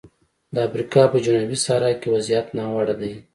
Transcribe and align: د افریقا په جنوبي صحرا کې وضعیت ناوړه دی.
د 0.53 0.55
افریقا 0.67 1.03
په 1.11 1.17
جنوبي 1.25 1.57
صحرا 1.63 1.91
کې 2.01 2.07
وضعیت 2.15 2.47
ناوړه 2.57 2.95
دی. 3.01 3.13